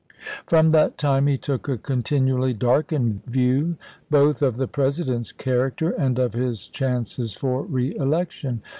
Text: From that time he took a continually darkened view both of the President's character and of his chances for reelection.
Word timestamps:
From 0.47 0.69
that 0.69 0.97
time 0.97 1.27
he 1.27 1.37
took 1.37 1.69
a 1.69 1.77
continually 1.77 2.53
darkened 2.53 3.21
view 3.27 3.77
both 4.09 4.41
of 4.41 4.57
the 4.57 4.65
President's 4.67 5.31
character 5.31 5.91
and 5.91 6.17
of 6.17 6.33
his 6.33 6.67
chances 6.67 7.33
for 7.33 7.61
reelection. 7.65 8.63